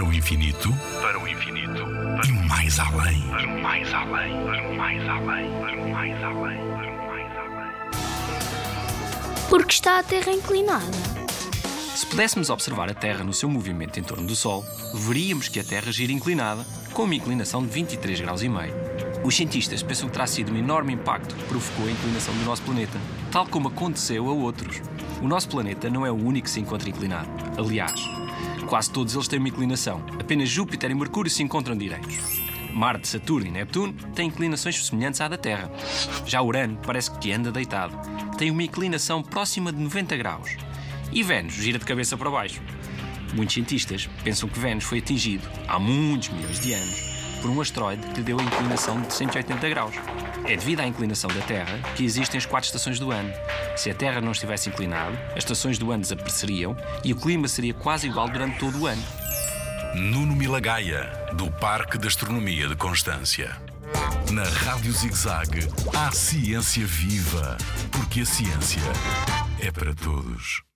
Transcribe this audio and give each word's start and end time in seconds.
Para 0.00 0.08
o 0.08 0.14
infinito, 0.14 0.74
para 1.02 1.20
o 1.20 1.28
infinito, 1.28 1.82
e 2.26 2.32
mais 2.48 2.78
além. 2.78 3.20
para 3.28 3.46
o 3.46 3.62
mais 3.62 3.92
além, 3.92 4.32
para 4.46 4.66
o 4.66 4.74
mais 4.74 5.06
além, 5.06 5.50
para 5.60 5.76
o 5.76 5.90
mais 5.90 6.24
além, 6.24 6.56
para 6.56 6.90
o 6.90 7.06
mais 7.06 7.36
além. 7.36 7.80
Porque 9.50 9.74
está 9.74 9.98
a 9.98 10.02
Terra 10.02 10.32
inclinada. 10.32 10.86
Se 11.94 12.06
pudéssemos 12.06 12.48
observar 12.48 12.90
a 12.90 12.94
Terra 12.94 13.22
no 13.22 13.34
seu 13.34 13.50
movimento 13.50 14.00
em 14.00 14.02
torno 14.02 14.26
do 14.26 14.34
Sol, 14.34 14.64
veríamos 14.94 15.48
que 15.48 15.60
a 15.60 15.64
Terra 15.64 15.92
gira 15.92 16.12
inclinada, 16.12 16.64
com 16.94 17.02
uma 17.02 17.14
inclinação 17.14 17.62
de 17.62 17.68
23 17.68 18.22
graus 18.22 18.40
e 18.40 18.48
meio. 18.48 18.72
Os 19.22 19.36
cientistas 19.36 19.82
pensam 19.82 20.08
que 20.08 20.14
terá 20.14 20.26
sido 20.26 20.52
um 20.52 20.56
enorme 20.56 20.94
impacto 20.94 21.34
que 21.34 21.44
provocou 21.44 21.86
a 21.86 21.90
inclinação 21.90 22.34
do 22.34 22.44
nosso 22.44 22.62
planeta, 22.62 22.98
tal 23.30 23.46
como 23.46 23.68
aconteceu 23.68 24.26
a 24.28 24.32
outros. 24.32 24.80
O 25.20 25.28
nosso 25.28 25.48
planeta 25.48 25.90
não 25.90 26.06
é 26.06 26.10
o 26.10 26.14
único 26.14 26.46
que 26.46 26.50
se 26.50 26.60
encontra 26.60 26.88
inclinado. 26.88 27.28
Aliás, 27.58 28.00
quase 28.66 28.90
todos 28.90 29.14
eles 29.14 29.28
têm 29.28 29.38
uma 29.38 29.48
inclinação. 29.48 30.02
Apenas 30.18 30.48
Júpiter 30.48 30.90
e 30.90 30.94
Mercúrio 30.94 31.30
se 31.30 31.42
encontram 31.42 31.76
direitos. 31.76 32.18
Marte, 32.72 33.08
Saturno 33.08 33.46
e 33.46 33.50
Neptuno 33.50 33.92
têm 34.14 34.28
inclinações 34.28 34.86
semelhantes 34.86 35.20
à 35.20 35.28
da 35.28 35.36
Terra. 35.36 35.70
Já 36.24 36.40
Urano 36.40 36.78
parece 36.84 37.10
que 37.18 37.30
anda 37.30 37.52
deitado. 37.52 37.94
Tem 38.38 38.50
uma 38.50 38.62
inclinação 38.62 39.22
próxima 39.22 39.70
de 39.70 39.82
90 39.82 40.16
graus. 40.16 40.56
E 41.12 41.22
Vênus 41.22 41.54
gira 41.54 41.78
de 41.78 41.84
cabeça 41.84 42.16
para 42.16 42.30
baixo. 42.30 42.62
Muitos 43.34 43.54
cientistas 43.54 44.08
pensam 44.24 44.48
que 44.48 44.58
Vênus 44.58 44.84
foi 44.84 44.98
atingido, 44.98 45.46
há 45.68 45.78
muitos 45.78 46.30
milhões 46.30 46.58
de 46.58 46.72
anos, 46.72 47.09
por 47.40 47.50
um 47.50 47.60
asteroide 47.60 48.06
que 48.08 48.18
lhe 48.18 48.22
deu 48.22 48.38
a 48.38 48.42
inclinação 48.42 49.00
de 49.00 49.12
180 49.12 49.68
graus. 49.68 49.94
É 50.44 50.56
devido 50.56 50.80
à 50.80 50.86
inclinação 50.86 51.30
da 51.30 51.40
Terra 51.42 51.78
que 51.94 52.04
existem 52.04 52.38
as 52.38 52.46
quatro 52.46 52.66
estações 52.66 52.98
do 52.98 53.10
ano. 53.10 53.32
Se 53.76 53.90
a 53.90 53.94
Terra 53.94 54.20
não 54.20 54.32
estivesse 54.32 54.68
inclinada, 54.68 55.16
as 55.32 55.38
estações 55.38 55.78
do 55.78 55.90
ano 55.90 56.02
desapareceriam 56.02 56.76
e 57.04 57.12
o 57.12 57.16
clima 57.16 57.48
seria 57.48 57.74
quase 57.74 58.06
igual 58.06 58.28
durante 58.28 58.58
todo 58.58 58.80
o 58.80 58.86
ano. 58.86 59.02
Nuno 59.94 60.36
Milagaya, 60.36 61.10
do 61.34 61.50
Parque 61.50 61.98
de 61.98 62.06
Astronomia 62.06 62.68
de 62.68 62.76
Constância. 62.76 63.56
Na 64.30 64.44
Rádio 64.44 64.92
ZigZag, 64.92 65.68
há 65.96 66.12
ciência 66.12 66.86
viva, 66.86 67.58
porque 67.90 68.20
a 68.20 68.24
ciência 68.24 68.82
é 69.58 69.72
para 69.72 69.92
todos. 69.94 70.69